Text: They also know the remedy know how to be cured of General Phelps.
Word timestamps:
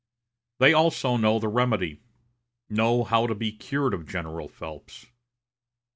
They 0.57 0.73
also 0.73 1.15
know 1.15 1.37
the 1.37 1.47
remedy 1.47 2.01
know 2.71 3.03
how 3.03 3.27
to 3.27 3.35
be 3.35 3.51
cured 3.51 3.93
of 3.93 4.07
General 4.07 4.47
Phelps. 4.47 5.05